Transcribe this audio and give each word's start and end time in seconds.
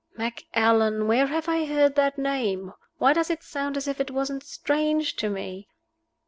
"Macallan? 0.17 1.05
Where 1.07 1.27
have 1.27 1.47
I 1.47 1.63
heard 1.65 1.93
that 1.93 2.17
name? 2.17 2.73
Why 2.97 3.13
does 3.13 3.29
it 3.29 3.43
sound 3.43 3.77
as 3.77 3.87
if 3.87 4.01
it 4.01 4.09
wasn't 4.09 4.41
strange 4.43 5.15
to 5.17 5.29
me?" 5.29 5.67